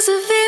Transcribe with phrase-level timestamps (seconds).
[0.00, 0.39] because of it.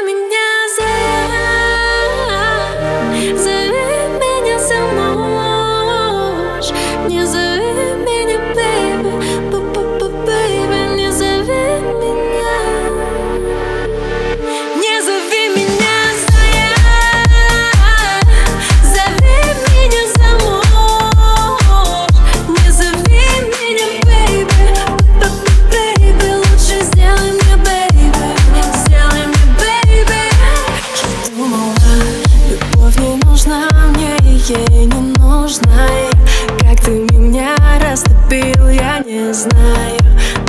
[39.12, 40.00] Не знаю,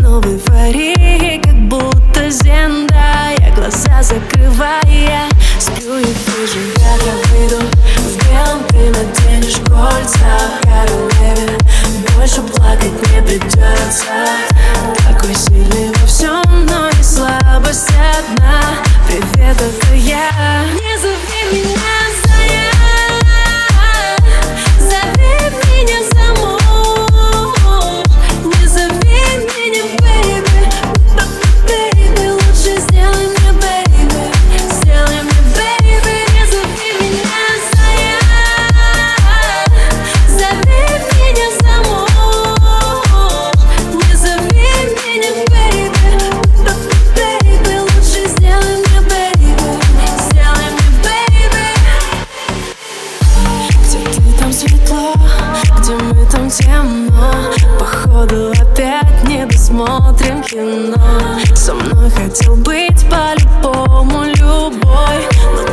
[0.01, 0.92] но в эйфории
[54.53, 55.13] светло,
[55.79, 57.31] где мы там темно.
[57.79, 61.39] Походу опять не досмотрим кино.
[61.55, 65.27] Со мной хотел быть по-любому любой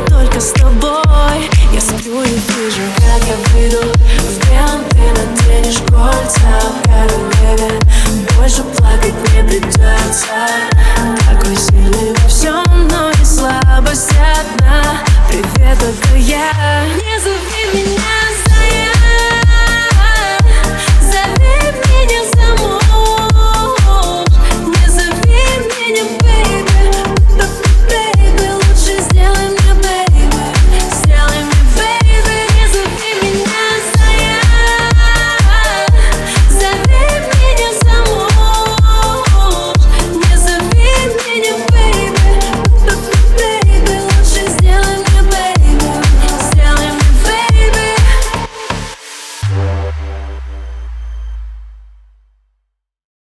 [0.09, 1.49] Но только с тобой.
[1.73, 7.79] Я сплю и вижу Как я выйду в белом, ты наденешь кольца В королеве.
[8.37, 10.47] Больше плакать не придется.
[11.29, 12.20] Какой сильный